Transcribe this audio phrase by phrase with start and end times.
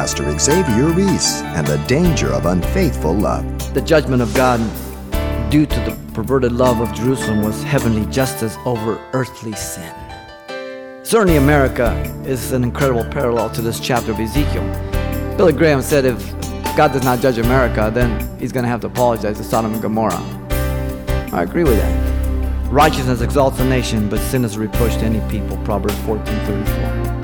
[0.00, 3.44] Pastor Xavier Ries and the danger of unfaithful love.
[3.74, 4.58] The judgment of God
[5.50, 9.94] due to the perverted love of Jerusalem was heavenly justice over earthly sin.
[11.02, 11.92] Certainly, America
[12.24, 14.64] is an incredible parallel to this chapter of Ezekiel.
[15.36, 16.18] Billy Graham said if
[16.74, 19.82] God does not judge America, then he's going to have to apologize to Sodom and
[19.82, 20.24] Gomorrah.
[21.30, 22.72] I agree with that.
[22.72, 25.58] Righteousness exalts a nation, but sin is a reproach to any people.
[25.58, 27.19] Proverbs 14:34.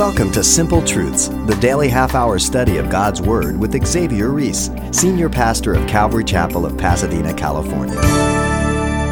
[0.00, 4.70] Welcome to Simple Truths, the daily half hour study of God's Word with Xavier Ries,
[4.92, 8.00] Senior Pastor of Calvary Chapel of Pasadena, California.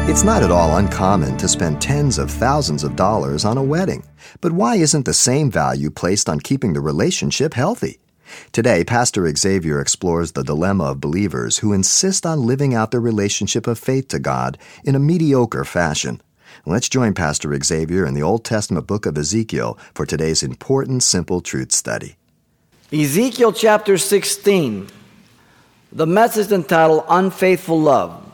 [0.09, 4.03] It's not at all uncommon to spend tens of thousands of dollars on a wedding,
[4.41, 7.99] but why isn't the same value placed on keeping the relationship healthy?
[8.51, 13.67] Today, Pastor Xavier explores the dilemma of believers who insist on living out their relationship
[13.67, 16.19] of faith to God in a mediocre fashion.
[16.65, 21.41] Let's join Pastor Xavier in the Old Testament book of Ezekiel for today's important simple
[21.41, 22.15] truth study.
[22.91, 24.87] Ezekiel chapter 16.
[25.91, 28.25] The message entitled Unfaithful Love.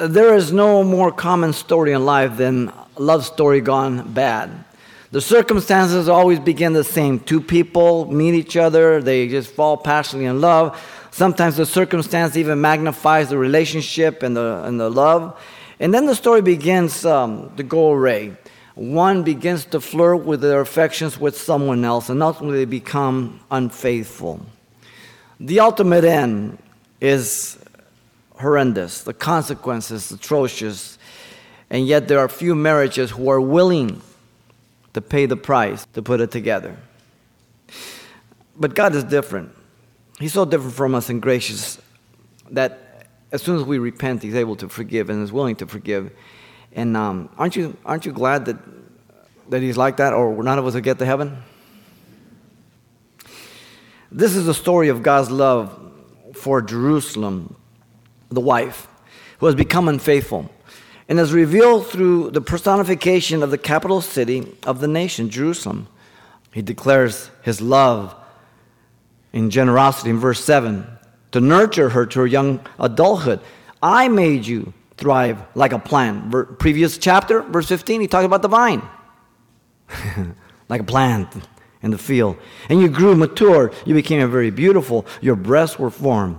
[0.00, 4.64] There is no more common story in life than love story gone bad.
[5.10, 7.20] The circumstances always begin the same.
[7.20, 10.80] Two people meet each other, they just fall passionately in love.
[11.10, 15.38] Sometimes the circumstance even magnifies the relationship and the, and the love.
[15.80, 18.36] And then the story begins um, to go away.
[18.74, 24.40] One begins to flirt with their affections with someone else, and ultimately they become unfaithful.
[25.38, 26.58] The ultimate end
[27.00, 27.58] is
[28.36, 30.98] horrendous, the consequences atrocious,
[31.68, 34.00] and yet there are few marriages who are willing
[34.94, 36.76] to pay the price to put it together.
[38.56, 39.50] But God is different.
[40.18, 41.80] He's so different from us and gracious
[42.50, 42.91] that
[43.32, 46.12] as soon as we repent, He's able to forgive and is willing to forgive.
[46.72, 48.58] And um, aren't you aren't you glad that
[49.48, 51.42] that He's like that, or none of us will get to heaven?
[54.10, 55.78] This is the story of God's love
[56.34, 57.56] for Jerusalem,
[58.28, 58.86] the wife,
[59.38, 60.50] who has become unfaithful,
[61.08, 65.88] and is revealed through the personification of the capital city of the nation, Jerusalem.
[66.52, 68.14] He declares His love
[69.32, 70.86] in generosity in verse 7
[71.32, 73.40] to nurture her to her young adulthood.
[73.82, 76.58] I made you thrive like a plant.
[76.58, 78.82] Previous chapter, verse 15, he talked about the vine.
[80.68, 81.28] like a plant
[81.82, 82.36] in the field.
[82.68, 83.72] And you grew mature.
[83.84, 85.06] You became very beautiful.
[85.20, 86.38] Your breasts were formed.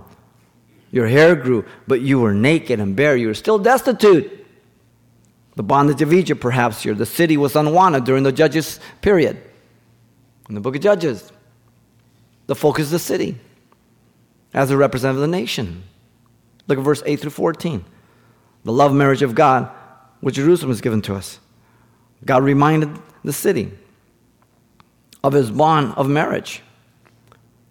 [0.90, 3.16] Your hair grew, but you were naked and bare.
[3.16, 4.46] You were still destitute.
[5.56, 6.94] The bondage of Egypt, perhaps here.
[6.94, 9.40] The city was unwanted during the Judges period.
[10.48, 11.32] In the book of Judges,
[12.46, 13.38] the focus is the city
[14.54, 15.82] as a representative of the nation.
[16.66, 17.84] Look at verse 8 through 14.
[18.64, 19.70] The love marriage of God,
[20.20, 21.40] which Jerusalem is given to us.
[22.24, 22.90] God reminded
[23.22, 23.72] the city
[25.22, 26.62] of his bond of marriage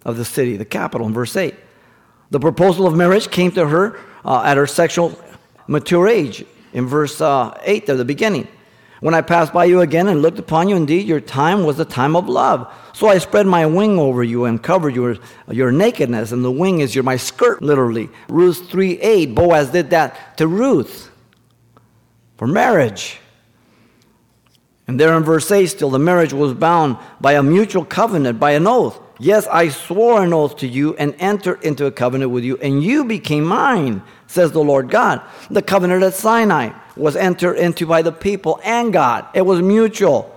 [0.04, 1.54] of the city, the capital, in verse 8.
[2.30, 5.18] The proposal of marriage came to her uh, at her sexual
[5.66, 8.48] mature age, in verse uh, 8 at the beginning.
[9.00, 11.84] When I passed by you again and looked upon you, indeed, your time was the
[11.84, 12.72] time of love.
[12.92, 15.16] So I spread my wing over you and covered your,
[15.50, 16.32] your nakedness.
[16.32, 18.08] And the wing is your, my skirt, literally.
[18.28, 21.10] Ruth 3 8, Boaz did that to Ruth
[22.36, 23.18] for marriage.
[24.86, 28.52] And there in verse 8, still, the marriage was bound by a mutual covenant, by
[28.52, 29.00] an oath.
[29.18, 32.82] Yes, I swore an oath to you and entered into a covenant with you, and
[32.82, 35.22] you became mine, says the Lord God.
[35.50, 39.26] The covenant at Sinai was entered into by the people and God.
[39.34, 40.30] It was mutual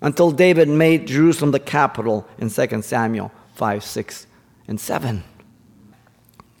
[0.00, 4.26] until David made Jerusalem the capital in 2 Samuel 5, 6,
[4.68, 5.24] and 7.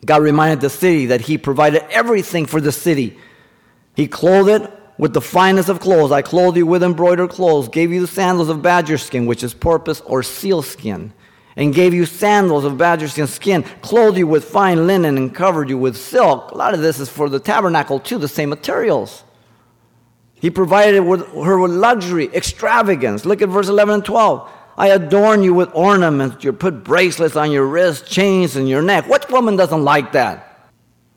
[0.04, 3.18] God reminded the city that He provided everything for the city.
[3.94, 6.12] He clothed it with the finest of clothes.
[6.12, 9.54] I clothed you with embroidered clothes, gave you the sandals of badger skin, which is
[9.54, 11.12] porpoise or seal skin,
[11.56, 15.68] and gave you sandals of badger skin, skin, clothed you with fine linen, and covered
[15.68, 16.52] you with silk.
[16.52, 19.24] A lot of this is for the tabernacle, too, the same materials.
[20.40, 23.24] He provided her with luxury, extravagance.
[23.24, 24.50] Look at verse 11 and 12.
[24.76, 26.44] I adorn you with ornaments.
[26.44, 29.08] You put bracelets on your wrists, chains in your neck.
[29.08, 30.44] What woman doesn't like that?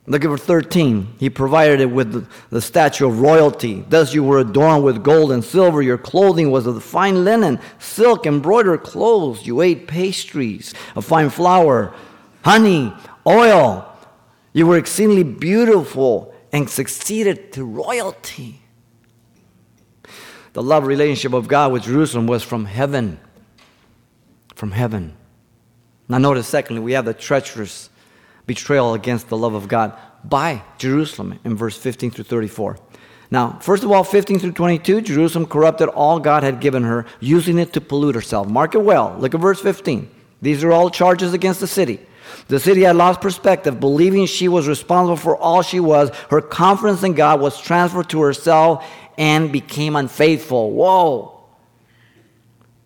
[0.07, 1.15] Look at verse 13.
[1.19, 3.85] He provided it with the statue of royalty.
[3.87, 5.83] Thus you were adorned with gold and silver.
[5.83, 9.45] Your clothing was of fine linen, silk, embroidered clothes.
[9.45, 11.93] You ate pastries of fine flour,
[12.43, 12.91] honey,
[13.27, 13.87] oil.
[14.53, 18.60] You were exceedingly beautiful and succeeded to royalty.
[20.53, 23.19] The love relationship of God with Jerusalem was from heaven.
[24.55, 25.15] From heaven.
[26.09, 27.89] Now, notice, secondly, we have the treacherous
[28.45, 32.77] betrayal against the love of God by Jerusalem in verse 15 through 34.
[33.31, 37.57] Now, first of all, 15 through 22, Jerusalem corrupted all God had given her, using
[37.57, 38.49] it to pollute herself.
[38.49, 39.15] Mark it well.
[39.19, 40.09] Look at verse 15.
[40.41, 42.05] These are all charges against the city.
[42.47, 46.09] The city had lost perspective, believing she was responsible for all she was.
[46.29, 48.85] Her confidence in God was transferred to herself
[49.17, 50.71] and became unfaithful.
[50.71, 51.41] Whoa.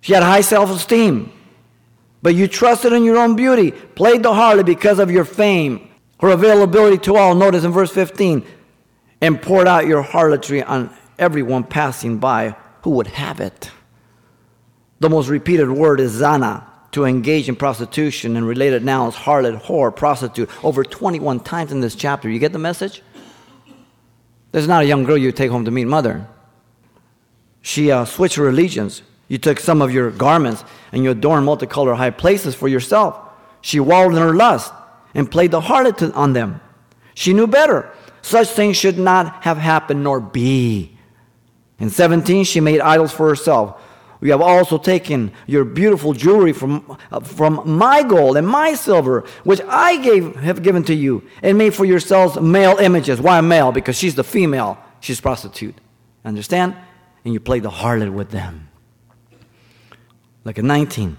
[0.01, 1.31] She had high self esteem,
[2.21, 5.89] but you trusted in your own beauty, played the harlot because of your fame,
[6.19, 7.33] her availability to all.
[7.33, 8.45] Notice in verse 15,
[9.21, 13.71] and poured out your harlotry on everyone passing by who would have it.
[14.99, 16.63] The most repeated word is zana,
[16.95, 21.93] to engage in prostitution, and related nouns harlot, whore, prostitute, over 21 times in this
[21.93, 22.29] chapter.
[22.29, 23.03] You get the message?
[24.53, 26.25] This is not a young girl you take home to meet mother.
[27.61, 29.01] She uh, switched her allegiance.
[29.27, 30.63] You took some of your garments
[30.93, 33.19] and you adorned multicolored high places for yourself.
[33.59, 34.71] She wallowed in her lust
[35.13, 36.61] and played the harlot on them.
[37.13, 37.91] She knew better.
[38.21, 40.97] Such things should not have happened nor be.
[41.77, 43.81] In 17, she made idols for herself
[44.25, 49.23] we have also taken your beautiful jewelry from, uh, from my gold and my silver,
[49.43, 53.21] which I gave, have given to you, and made for yourselves male images.
[53.21, 53.71] Why male?
[53.71, 54.79] Because she's the female.
[54.99, 55.75] She's prostitute.
[56.25, 56.75] Understand?
[57.23, 58.67] And you play the harlot with them.
[60.43, 61.17] Like in 19,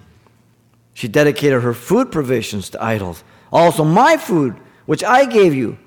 [0.93, 3.23] she dedicated her food provisions to idols.
[3.53, 4.56] Also, my food,
[4.87, 5.79] which I gave you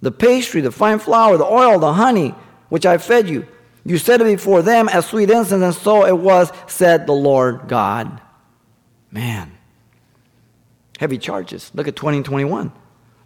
[0.00, 2.34] the pastry, the fine flour, the oil, the honey,
[2.70, 3.46] which I fed you
[3.88, 7.68] you set it before them as sweet incense, and so it was, said the Lord
[7.68, 8.20] God.
[9.10, 9.56] Man.
[10.98, 11.70] Heavy charges.
[11.74, 12.72] Look at 20 and 21.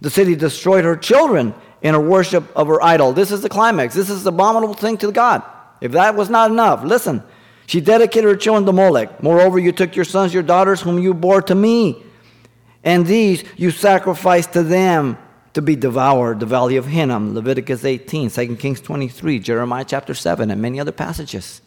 [0.00, 3.12] The city destroyed her children in her worship of her idol.
[3.12, 3.94] This is the climax.
[3.94, 5.42] This is the abominable thing to God.
[5.80, 7.24] If that was not enough, listen.
[7.66, 9.22] She dedicated her children to Molech.
[9.22, 12.02] Moreover, you took your sons, your daughters, whom you bore to me,
[12.84, 15.18] and these you sacrificed to them
[15.54, 20.50] to be devoured, the valley of Hinnom, Leviticus 18, 2 Kings 23, Jeremiah chapter 7,
[20.50, 21.60] and many other passages.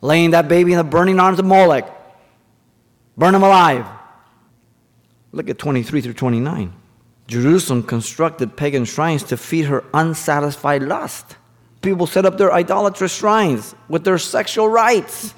[0.00, 1.90] Laying that baby in the burning arms of Molech.
[3.16, 3.86] Burn him alive.
[5.32, 6.72] Look at 23 through 29.
[7.26, 11.36] Jerusalem constructed pagan shrines to feed her unsatisfied lust.
[11.82, 15.34] People set up their idolatrous shrines with their sexual rites.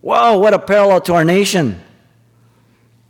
[0.00, 1.80] Whoa, what a parallel to our nation.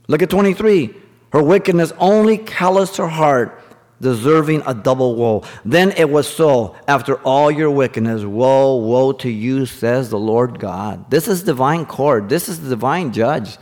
[0.09, 0.95] Look at 23.
[1.37, 3.63] Her wickedness only calloused her heart,
[4.01, 5.45] deserving a double woe.
[5.67, 10.59] Then it was so, after all your wickedness, woe, woe to you, says the Lord
[10.59, 11.11] God.
[11.11, 12.31] This is divine court.
[12.31, 13.59] This is the divine judge.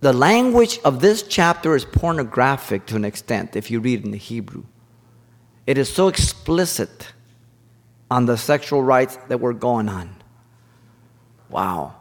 [0.00, 4.18] The language of this chapter is pornographic to an extent if you read in the
[4.18, 4.64] Hebrew.
[5.64, 7.12] It is so explicit
[8.10, 10.12] on the sexual rites that were going on.
[11.50, 11.94] Wow.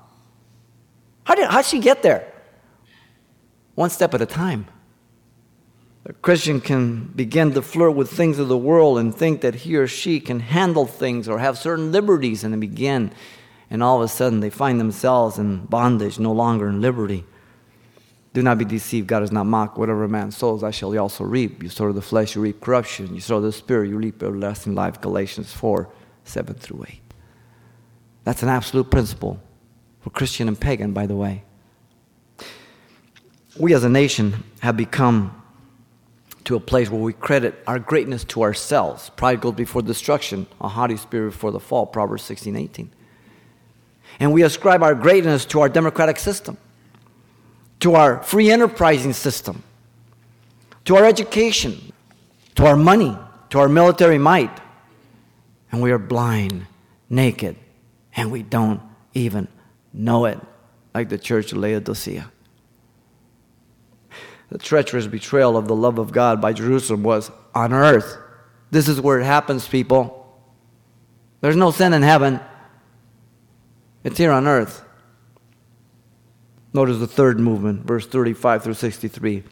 [1.25, 2.30] How did, how'd she get there?
[3.81, 4.67] One step at a time.
[6.05, 9.75] A Christian can begin to flirt with things of the world and think that he
[9.75, 13.11] or she can handle things or have certain liberties and begin,
[13.71, 17.25] and all of a sudden they find themselves in bondage, no longer in liberty.
[18.33, 19.07] Do not be deceived.
[19.07, 19.79] God is not mocked.
[19.79, 21.63] Whatever a man sows, I shall also reap.
[21.63, 23.15] You sow the flesh, you reap corruption.
[23.15, 25.01] You sow the spirit, you reap everlasting life.
[25.01, 25.89] Galatians 4
[26.23, 27.01] 7 through 8.
[28.25, 29.41] That's an absolute principle
[30.01, 31.43] for Christian and pagan, by the way
[33.57, 35.41] we as a nation have become
[36.45, 39.09] to a place where we credit our greatness to ourselves.
[39.11, 42.91] Pride goes before destruction, a haughty spirit before the fall, Proverbs 16 18.
[44.19, 46.57] And we ascribe our greatness to our democratic system,
[47.79, 49.63] to our free enterprising system,
[50.85, 51.91] to our education,
[52.55, 53.17] to our money,
[53.49, 54.59] to our military might.
[55.71, 56.65] And we are blind,
[57.09, 57.55] naked,
[58.15, 58.81] and we don't
[59.13, 59.47] even
[59.93, 60.39] know it,
[60.93, 62.29] like the church of Laodicea.
[64.51, 68.17] The treacherous betrayal of the love of God by Jerusalem was on earth.
[68.69, 70.17] This is where it happens, people.
[71.39, 72.39] There's no sin in heaven,
[74.03, 74.83] it's here on earth.
[76.73, 79.43] Notice the third movement, verse 35 through 63.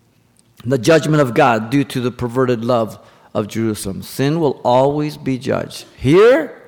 [0.66, 3.00] The judgment of God due to the perverted love
[3.34, 4.02] of Jerusalem.
[4.02, 6.62] Sin will always be judged, here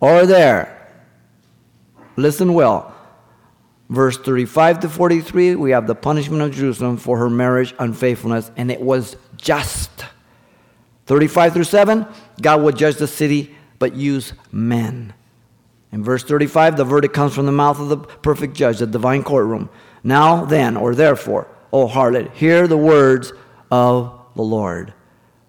[0.00, 0.90] or there.
[2.16, 2.93] Listen well.
[3.88, 8.70] Verse 35 to 43, we have the punishment of Jerusalem for her marriage unfaithfulness, and
[8.70, 9.90] it was just.
[11.06, 12.06] 35 through 7,
[12.40, 15.12] God would judge the city, but use men.
[15.92, 19.22] In verse 35, the verdict comes from the mouth of the perfect judge, the divine
[19.22, 19.68] courtroom.
[20.02, 23.32] Now then, or therefore, O harlot, hear the words
[23.70, 24.94] of the Lord.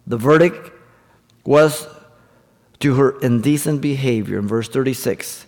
[0.06, 0.72] The verdict
[1.46, 1.88] was
[2.80, 5.46] to her indecent behavior in verse 36.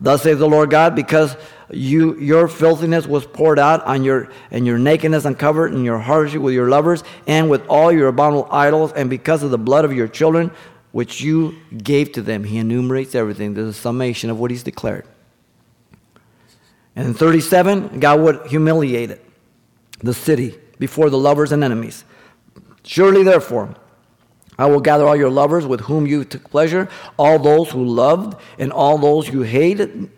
[0.00, 1.36] Thus says the Lord God, because
[1.72, 6.38] you your filthiness was poured out on your and your nakedness uncovered and your harlotry
[6.38, 9.92] with your lovers and with all your abominable idols and because of the blood of
[9.92, 10.50] your children
[10.92, 15.06] which you gave to them he enumerates everything there's a summation of what he's declared
[16.94, 19.24] and in 37 god would humiliate it
[20.00, 22.04] the city before the lovers and enemies
[22.84, 23.74] surely therefore
[24.58, 26.88] I will gather all your lovers with whom you took pleasure,
[27.18, 30.10] all those who loved, and all those you hated.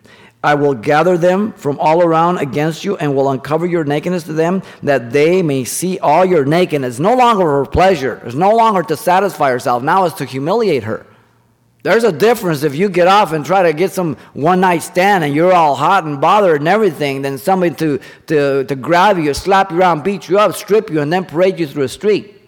[0.45, 4.33] I will gather them from all around against you and will uncover your nakedness to
[4.33, 6.99] them that they may see all your nakedness.
[6.99, 8.21] No longer for pleasure.
[8.23, 9.81] It's no longer to satisfy herself.
[9.81, 11.03] Now it's to humiliate her.
[11.81, 15.23] There's a difference if you get off and try to get some one night stand
[15.23, 19.33] and you're all hot and bothered and everything than somebody to, to, to grab you,
[19.33, 22.39] slap you around, beat you up, strip you, and then parade you through a street.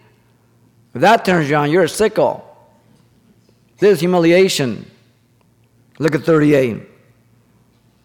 [0.94, 2.42] If that turns you on, you're a sicko.
[3.78, 4.88] This is humiliation.
[5.98, 6.87] Look at 38.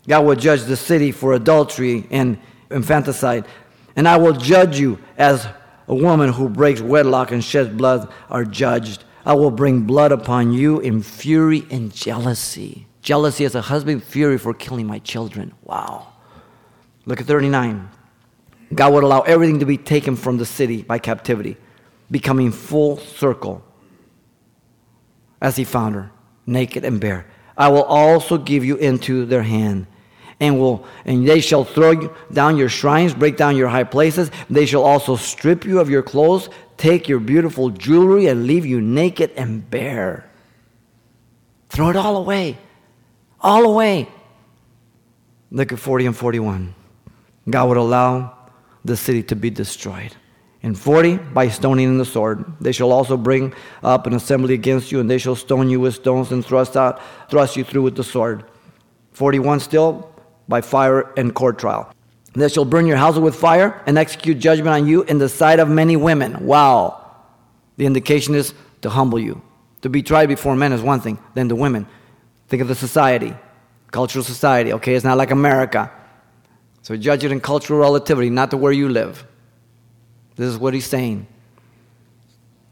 [0.08, 2.38] God will judge the city for adultery and
[2.70, 3.46] infanticide.
[3.96, 5.48] And I will judge you as
[5.88, 9.04] a woman who breaks wedlock and sheds blood are judged.
[9.26, 12.88] I will bring blood upon you in fury and jealousy.
[13.02, 15.54] Jealousy as a husband, fury for killing my children.
[15.64, 16.08] Wow.
[17.06, 17.90] Look at 39.
[18.74, 21.58] God would allow everything to be taken from the city by captivity
[22.14, 23.64] becoming full circle
[25.42, 26.12] as he found her,
[26.46, 27.26] naked and bare.
[27.58, 29.88] I will also give you into their hand.
[30.44, 34.30] And will and they shall throw down your shrines, break down your high places.
[34.50, 38.82] They shall also strip you of your clothes, take your beautiful jewelry, and leave you
[38.82, 40.30] naked and bare.
[41.70, 42.58] Throw it all away.
[43.40, 44.10] All away.
[45.50, 46.76] Look at 40 and 41.
[47.50, 48.38] God would allow
[48.84, 50.14] the city to be destroyed.
[50.62, 52.44] And 40, by stoning in the sword.
[52.60, 55.96] They shall also bring up an assembly against you, and they shall stone you with
[55.96, 58.44] stones and thrust out, thrust you through with the sword.
[59.14, 60.13] 41 still,
[60.48, 61.94] by fire and court trial.
[62.34, 65.60] They shall burn your houses with fire and execute judgment on you in the sight
[65.60, 66.46] of many women.
[66.46, 67.00] Wow.
[67.78, 69.42] The indication is to humble you.
[69.82, 71.88] To be tried before men is one thing, then the women.
[72.48, 73.36] Think of the society,
[73.92, 74.96] cultural society, okay?
[74.96, 75.92] It's not like America.
[76.82, 79.26] So judge it in cultural relativity, not to where you live.
[80.36, 81.28] This is what he's saying.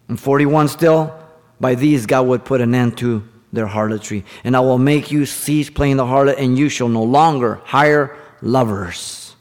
[0.10, 1.14] In 41 still,
[1.60, 4.24] by these God would put an end to their harlotry.
[4.44, 8.18] And I will make you cease playing the harlot, and you shall no longer hire
[8.42, 9.36] lovers.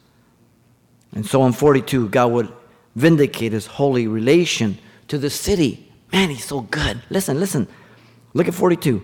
[1.12, 2.52] And so in 42, God would
[2.96, 5.90] vindicate his holy relation to the city.
[6.12, 7.02] Man, he's so good.
[7.10, 7.68] Listen, listen.
[8.34, 9.02] Look at 42.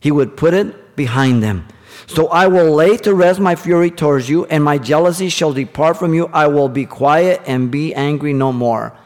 [0.00, 1.66] He would put it behind them
[2.06, 5.96] so I will lay to rest my fury towards you, and my jealousy shall depart
[5.96, 6.26] from you.
[6.26, 8.96] I will be quiet and be angry no more.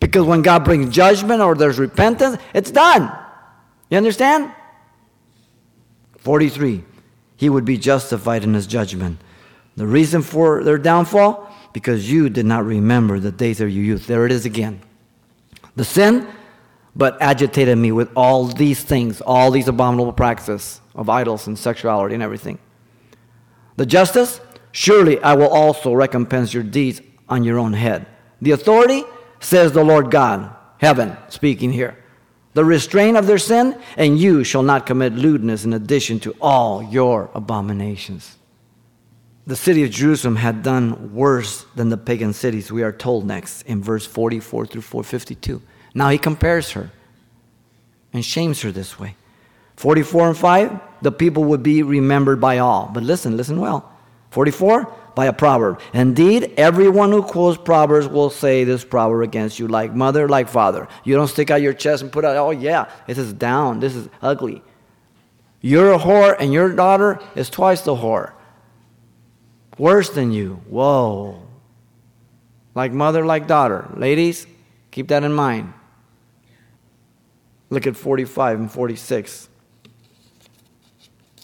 [0.00, 3.12] Because when God brings judgment or there's repentance, it's done.
[3.90, 4.52] You understand?
[6.18, 6.84] 43.
[7.36, 9.20] He would be justified in his judgment.
[9.76, 11.50] The reason for their downfall?
[11.72, 14.06] Because you did not remember the days of your youth.
[14.06, 14.80] There it is again.
[15.76, 16.26] The sin,
[16.96, 22.14] but agitated me with all these things, all these abominable practices of idols and sexuality
[22.14, 22.58] and everything.
[23.76, 24.40] The justice,
[24.72, 28.06] surely I will also recompense your deeds on your own head.
[28.42, 29.04] The authority,
[29.40, 31.97] says the Lord God, heaven speaking here.
[32.58, 36.82] The restraint of their sin, and you shall not commit lewdness in addition to all
[36.82, 38.36] your abominations.
[39.46, 43.62] The city of Jerusalem had done worse than the pagan cities, we are told next
[43.62, 45.62] in verse 44 through 452.
[45.94, 46.90] Now he compares her
[48.12, 49.14] and shames her this way.
[49.76, 52.90] 44 and 5, the people would be remembered by all.
[52.92, 53.88] But listen, listen well.
[54.30, 55.80] 44, by a proverb.
[55.92, 60.86] Indeed, everyone who quotes proverbs will say this proverb against you, like mother, like father.
[61.02, 63.96] You don't stick out your chest and put out, oh yeah, this is down, this
[63.96, 64.62] is ugly.
[65.60, 68.30] You're a whore, and your daughter is twice the whore.
[69.76, 70.62] Worse than you.
[70.68, 71.42] Whoa.
[72.76, 73.90] Like mother, like daughter.
[73.96, 74.46] Ladies,
[74.92, 75.72] keep that in mind.
[77.70, 79.48] Look at 45 and 46.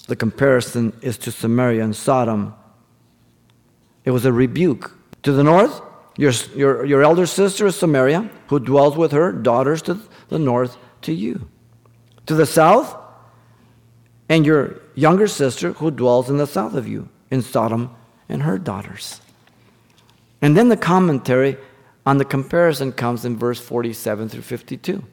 [0.07, 2.55] The comparison is to Samaria and Sodom.
[4.05, 4.97] It was a rebuke.
[5.23, 5.81] To the north,
[6.17, 10.77] your, your, your elder sister is Samaria, who dwells with her daughters to the north
[11.03, 11.49] to you.
[12.27, 12.97] To the south,
[14.29, 17.95] and your younger sister, who dwells in the south of you, in Sodom
[18.29, 19.21] and her daughters.
[20.41, 21.57] And then the commentary
[22.07, 25.05] on the comparison comes in verse 47 through 52.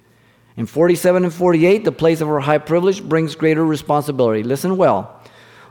[0.57, 4.43] In 47 and 48, the place of her high privilege brings greater responsibility.
[4.43, 5.20] Listen well.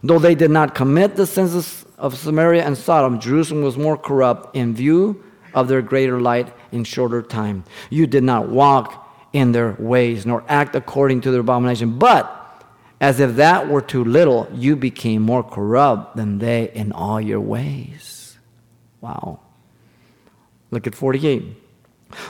[0.03, 4.57] Though they did not commit the sins of Samaria and Sodom, Jerusalem was more corrupt
[4.57, 7.65] in view of their greater light in shorter time.
[7.91, 11.99] You did not walk in their ways, nor act according to their abomination.
[11.99, 12.37] But
[13.01, 17.41] As if that were too little, you became more corrupt than they in all your
[17.41, 18.39] ways.
[19.01, 19.41] Wow.
[20.71, 21.60] Look at 48.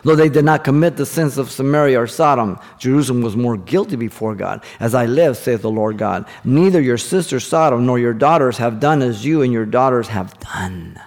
[0.05, 3.97] Though they did not commit the sins of Samaria or Sodom, Jerusalem was more guilty
[3.97, 4.63] before God.
[4.79, 8.81] As I live, saith the Lord God, neither your sister Sodom nor your daughters have
[8.81, 11.01] done as you and your daughters have done.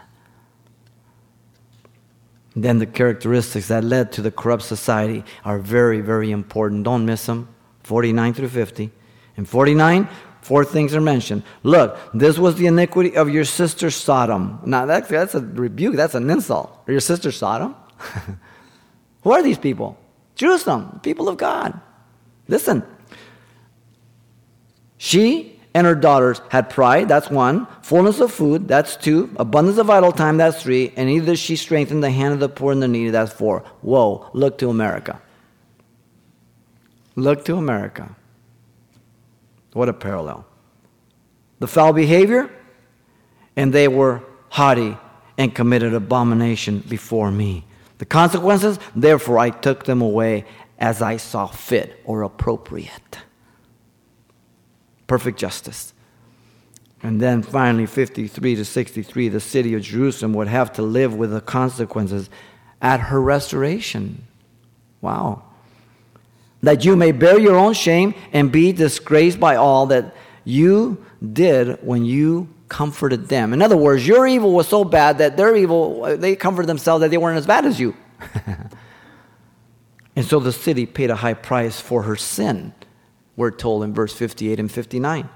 [2.56, 6.84] Then the characteristics that led to the corrupt society are very, very important.
[6.84, 7.48] Don't miss them.
[7.84, 8.92] 49 through 50.
[9.38, 10.08] In 49,
[10.42, 11.44] four things are mentioned.
[11.64, 14.60] Look, this was the iniquity of your sister Sodom.
[14.66, 16.84] Now, that's, that's a rebuke, that's an insult.
[16.88, 17.76] Your sister Sodom?
[19.24, 19.98] Who are these people?
[20.36, 21.80] Jerusalem, people of God.
[22.48, 22.84] Listen.
[24.98, 27.68] She and her daughters had pride, that's one.
[27.82, 29.34] Fullness of food, that's two.
[29.38, 30.94] Abundance of idle time, that's three.
[30.96, 33.64] And either she strengthened the hand of the poor and the needy, that's four.
[33.82, 35.22] Whoa, look to America.
[37.16, 38.16] Look to America.
[39.74, 40.46] What a parallel.
[41.60, 42.50] The foul behavior,
[43.56, 44.98] and they were haughty
[45.38, 47.66] and committed abomination before me.
[48.04, 50.44] The consequences, therefore, I took them away
[50.78, 53.20] as I saw fit or appropriate.
[55.08, 55.94] Perfect justice.
[57.02, 61.32] And then finally, 53 to 63, the city of Jerusalem would have to live with
[61.32, 62.30] the consequences
[62.82, 64.28] at her restoration.
[65.00, 65.44] Wow.
[66.62, 71.82] That you may bear your own shame and be disgraced by all that you did
[71.82, 73.54] when you comforted them.
[73.54, 77.12] In other words, your evil was so bad that their evil, they comforted themselves that
[77.12, 77.96] they weren't as bad as you.
[80.16, 82.74] and so the city paid a high price for her sin,
[83.36, 85.30] we're told in verse 58 and 59.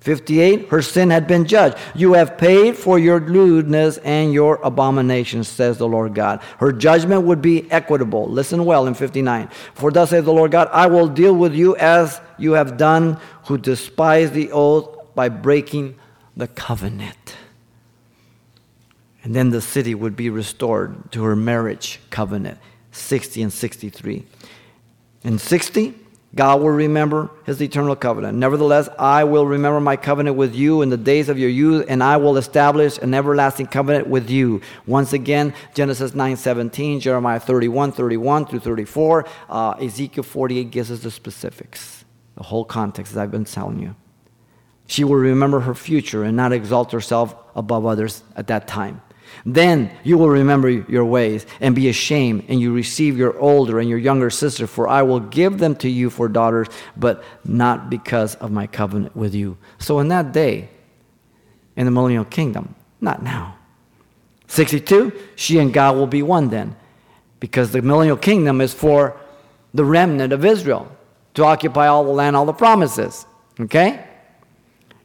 [0.00, 1.76] 58, her sin had been judged.
[1.94, 6.42] You have paid for your lewdness and your abominations, says the Lord God.
[6.58, 8.26] Her judgment would be equitable.
[8.26, 9.48] Listen well in 59.
[9.74, 13.20] For thus says the Lord God, I will deal with you as you have done,
[13.46, 15.99] who despise the oath by breaking
[16.40, 17.36] the covenant.
[19.22, 22.58] And then the city would be restored to her marriage covenant,
[22.92, 24.24] 60 and 63.
[25.22, 25.94] In 60,
[26.34, 28.38] God will remember his eternal covenant.
[28.38, 32.02] Nevertheless, I will remember my covenant with you in the days of your youth, and
[32.02, 34.62] I will establish an everlasting covenant with you.
[34.86, 41.00] Once again, Genesis 9 17, Jeremiah 31 31 through 34, uh, Ezekiel 48 gives us
[41.00, 42.04] the specifics,
[42.36, 43.96] the whole context, as I've been telling you.
[44.90, 49.00] She will remember her future and not exalt herself above others at that time.
[49.46, 53.88] Then you will remember your ways and be ashamed, and you receive your older and
[53.88, 58.34] your younger sister, for I will give them to you for daughters, but not because
[58.34, 59.58] of my covenant with you.
[59.78, 60.70] So in that day,
[61.76, 63.54] in the millennial kingdom, not now.
[64.48, 66.74] 62, she and God will be one then,
[67.38, 69.16] because the millennial kingdom is for
[69.72, 70.90] the remnant of Israel
[71.34, 73.24] to occupy all the land, all the promises.
[73.60, 74.04] Okay?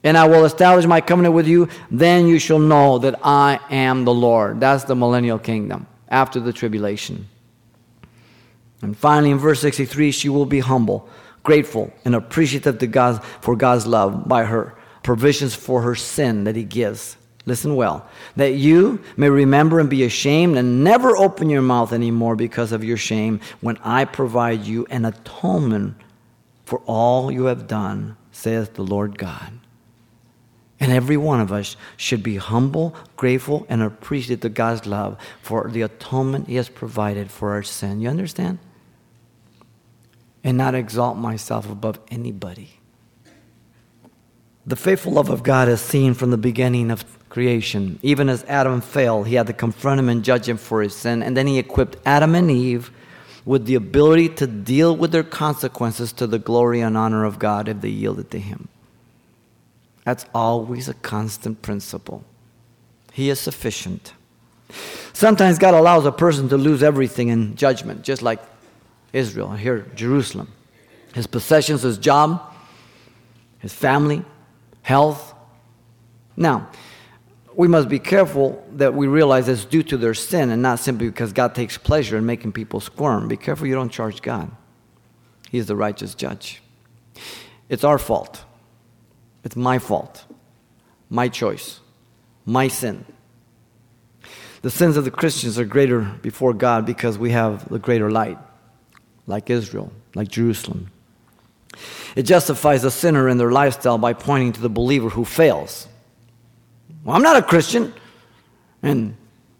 [0.05, 4.05] And I will establish my covenant with you, then you shall know that I am
[4.05, 4.59] the Lord.
[4.59, 7.27] That's the millennial kingdom after the tribulation.
[8.83, 11.09] And finally, in verse 63, she will be humble,
[11.41, 16.55] grateful, and appreciative to God for God's love by her provisions for her sin that
[16.55, 17.17] He gives.
[17.47, 18.07] Listen well.
[18.35, 22.83] That you may remember and be ashamed and never open your mouth anymore because of
[22.83, 25.95] your shame when I provide you an atonement
[26.63, 29.51] for all you have done, saith the Lord God.
[30.79, 35.69] And every one of us should be humble, grateful, and appreciative of God's love for
[35.69, 38.01] the atonement He has provided for our sin.
[38.01, 38.59] You understand?
[40.43, 42.79] And not exalt myself above anybody.
[44.65, 47.99] The faithful love of God is seen from the beginning of creation.
[48.01, 51.21] Even as Adam failed, he had to confront him and judge him for his sin.
[51.21, 52.91] And then he equipped Adam and Eve
[53.45, 57.67] with the ability to deal with their consequences to the glory and honor of God
[57.67, 58.67] if they yielded to him.
[60.05, 62.23] That's always a constant principle.
[63.11, 64.13] He is sufficient.
[65.13, 68.39] Sometimes God allows a person to lose everything in judgment, just like
[69.13, 70.51] Israel, here, Jerusalem.
[71.13, 72.53] His possessions, his job,
[73.59, 74.23] his family,
[74.81, 75.33] health.
[76.37, 76.69] Now,
[77.55, 81.07] we must be careful that we realize it's due to their sin and not simply
[81.07, 83.27] because God takes pleasure in making people squirm.
[83.27, 84.51] Be careful you don't charge God.
[85.49, 86.61] He is the righteous judge.
[87.69, 88.43] It's our fault.
[89.45, 90.25] It's my fault,
[91.09, 91.79] my choice,
[92.45, 93.05] my sin.
[94.63, 98.39] The sins of the Christians are greater before God because we have the greater light,
[99.27, 100.89] like Israel, like Jerusalem.
[102.15, 105.87] It justifies a sinner in their lifestyle by pointing to the believer who fails.
[107.03, 107.93] Well, I'm not a Christian,
[108.81, 109.15] and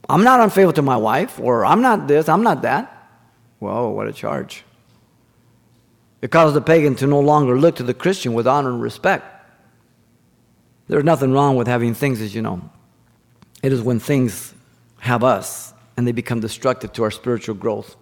[0.10, 2.92] I'm not unfaithful to my wife, or I'm not this, I'm not that.
[3.60, 4.64] Whoa, what a charge.
[6.24, 9.35] It causes the pagan to no longer look to the Christian with honor and respect.
[10.88, 12.70] There's nothing wrong with having things, as you know.
[13.64, 14.54] It is when things
[15.00, 17.96] have us and they become destructive to our spiritual growth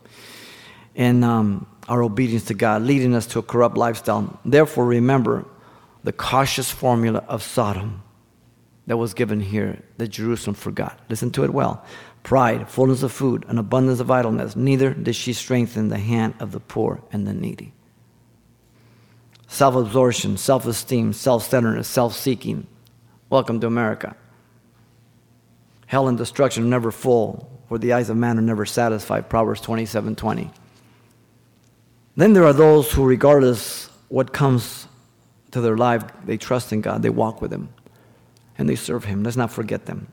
[0.96, 4.40] and um, our obedience to God, leading us to a corrupt lifestyle.
[4.46, 5.46] Therefore, remember
[6.04, 8.04] the cautious formula of Sodom
[8.88, 11.00] that was given here that Jerusalem forgot.
[11.10, 11.86] Listen to it well.
[12.24, 14.56] Pride, fullness of food, and abundance of idleness.
[14.56, 17.74] Neither did she strengthen the hand of the poor and the needy.
[19.48, 22.68] Self absorption, self esteem, self centeredness, self seeking.
[23.34, 24.16] Welcome to America.
[25.88, 29.28] Hell and destruction are never full, for the eyes of man are never satisfied.
[29.28, 30.52] Proverbs 27 20.
[32.16, 34.88] Then there are those who, regardless what comes
[35.50, 37.70] to their life, they trust in God, they walk with Him,
[38.60, 39.24] and they serve Him.
[39.24, 40.12] Let's not forget them.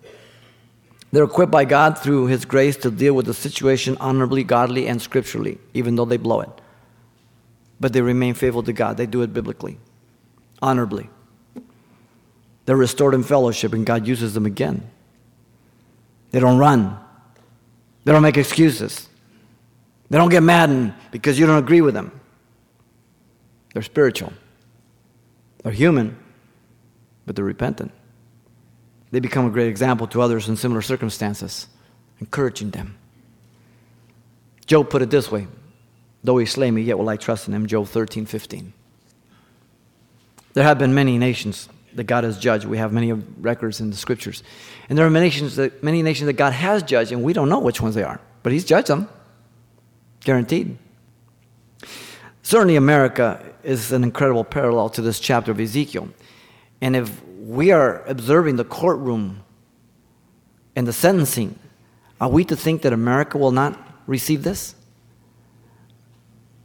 [1.12, 5.02] They're equipped by God through His grace to deal with the situation honorably, godly, and
[5.02, 6.62] scripturally, even though they blow it.
[7.78, 8.96] But they remain faithful to God.
[8.96, 9.78] They do it biblically,
[10.62, 11.11] honorably.
[12.70, 14.88] They're restored in fellowship, and God uses them again.
[16.30, 16.96] They don't run,
[18.04, 19.09] they don't make excuses.
[20.09, 22.12] They don't get mad because you don't agree with them.
[23.72, 24.33] They're spiritual.
[25.64, 26.16] They're human,
[27.26, 27.90] but they're repentant.
[29.11, 31.66] They become a great example to others in similar circumstances,
[32.20, 32.96] encouraging them.
[34.66, 35.48] Job put it this way
[36.22, 37.66] Though he slay me, yet will I trust in him.
[37.66, 38.72] Job 13, 15.
[40.52, 42.64] There have been many nations that God has judged.
[42.64, 44.42] We have many records in the scriptures.
[44.88, 47.48] And there are many nations that, many nations that God has judged, and we don't
[47.48, 48.20] know which ones they are.
[48.42, 49.09] But He's judged them.
[50.20, 50.79] Guaranteed.
[52.42, 56.09] Certainly, America is an incredible parallel to this chapter of Ezekiel.
[56.81, 59.42] And if we are observing the courtroom
[60.76, 61.59] and the sentencing,
[62.20, 64.74] are we to think that America will not receive this?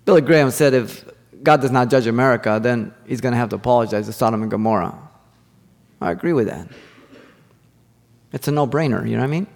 [0.05, 1.05] Billy Graham said if
[1.43, 4.51] God does not judge America, then he's going to have to apologize to Sodom and
[4.51, 4.97] Gomorrah.
[6.01, 6.67] I agree with that.
[8.31, 9.47] It's a no brainer, you know what I mean?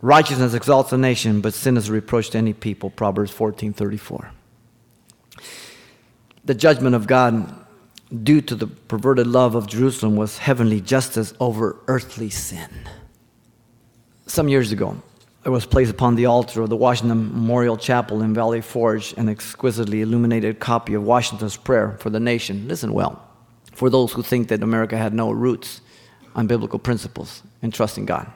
[0.00, 2.90] Righteousness exalts a nation, but sin is a reproach to any people.
[2.90, 4.30] Proverbs 14 34.
[6.44, 7.64] The judgment of God
[8.22, 12.68] due to the perverted love of Jerusalem was heavenly justice over earthly sin.
[14.26, 15.02] Some years ago,
[15.44, 19.28] it was placed upon the altar of the Washington Memorial Chapel in Valley Forge an
[19.28, 22.68] exquisitely illuminated copy of Washington's prayer for the nation.
[22.68, 23.22] Listen well.
[23.74, 25.80] For those who think that America had no roots
[26.34, 28.30] on biblical principles and trust in God.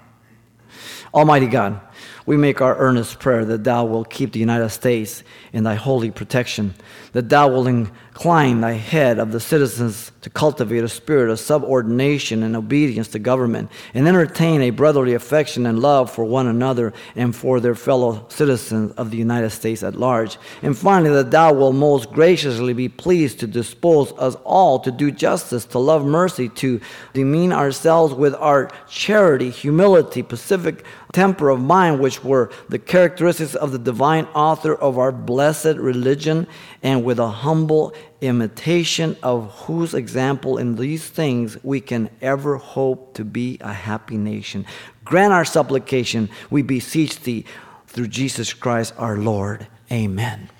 [1.14, 1.81] Almighty God,
[2.27, 5.22] we make our earnest prayer that Thou will keep the United States
[5.53, 6.74] in Thy holy protection,
[7.19, 12.45] that Thou will incline Thy head of the citizens to cultivate a spirit of subordination
[12.45, 17.35] and obedience to government, and entertain a brotherly affection and love for one another and
[17.35, 20.39] for their fellow citizens of the United States at large.
[20.63, 25.11] And finally, that Thou will most graciously be pleased to dispose us all to do
[25.11, 26.81] justice, to love mercy, to
[27.15, 33.73] demean ourselves with our charity, humility, pacific temper of mind, which were the characteristics of
[33.73, 36.47] the divine author of our blessed religion,
[36.83, 43.14] and with a humble imitation of whose example in these things we can ever hope
[43.14, 44.66] to be a happy nation.
[45.07, 47.47] Grant our supplication, we beseech thee,
[47.87, 49.66] through Jesus Christ our Lord.
[49.90, 50.51] Amen.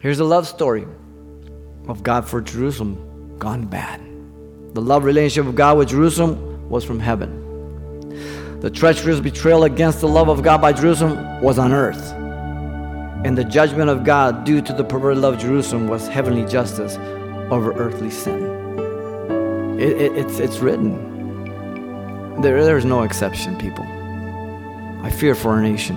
[0.00, 0.86] Here's a love story
[1.88, 4.02] of God for Jerusalem gone bad.
[4.74, 8.60] The love relationship of God with Jerusalem was from heaven.
[8.60, 12.15] The treacherous betrayal against the love of God by Jerusalem was on earth.
[13.24, 16.96] And the judgment of God due to the perverted love of Jerusalem was heavenly justice
[17.50, 18.56] over earthly sin.
[19.78, 22.40] It, it, it's, it's written.
[22.40, 23.84] There, there's no exception, people.
[25.02, 25.96] I fear for our nation.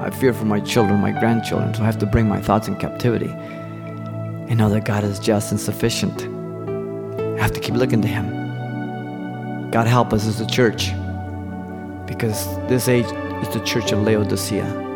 [0.00, 2.76] I fear for my children, my grandchildren, so I have to bring my thoughts in
[2.76, 6.22] captivity and know that God is just and sufficient.
[6.22, 9.70] I have to keep looking to Him.
[9.70, 10.92] God help us as a church
[12.06, 14.87] because this age is the church of Laodicea.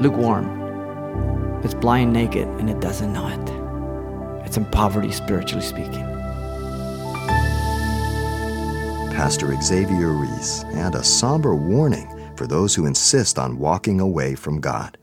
[0.00, 1.60] Lukewarm.
[1.64, 4.46] It's blind naked and it doesn't know it.
[4.46, 6.06] It's in poverty, spiritually speaking.
[9.10, 14.60] Pastor Xavier Ries, and a somber warning for those who insist on walking away from
[14.60, 14.96] God.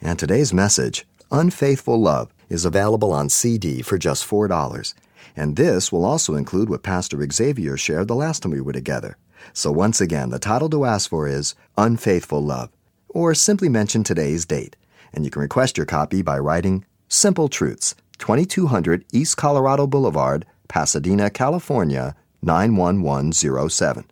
[0.00, 4.94] And today's message, Unfaithful Love, is available on CD for just $4.
[5.36, 9.16] And this will also include what Pastor Xavier shared the last time we were together
[9.52, 12.70] so once again, the title to ask for is Unfaithful Love,
[13.08, 14.76] or simply mention today's date.
[15.12, 21.30] And you can request your copy by writing Simple Truths, 2200 East Colorado Boulevard, Pasadena,
[21.30, 24.04] California, 91107.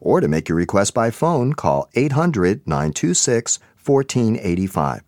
[0.00, 5.02] Or to make your request by phone, call 800 926 1485.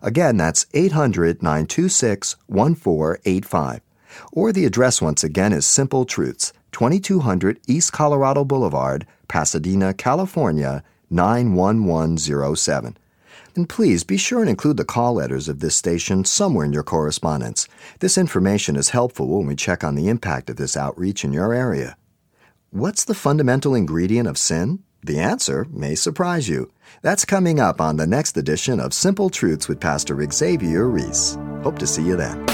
[0.00, 3.80] Again, that's 800 926 1485.
[4.32, 10.82] Or the address once again is Simple Truths, 2200 East Colorado Boulevard, Pasadena, California,
[11.14, 12.96] 91107.
[13.56, 16.82] And please be sure and include the call letters of this station somewhere in your
[16.82, 17.68] correspondence.
[18.00, 21.54] This information is helpful when we check on the impact of this outreach in your
[21.54, 21.96] area.
[22.70, 24.82] What's the fundamental ingredient of sin?
[25.04, 26.72] The answer may surprise you.
[27.02, 31.38] That's coming up on the next edition of Simple Truths with Pastor Xavier Ries.
[31.62, 32.53] Hope to see you then.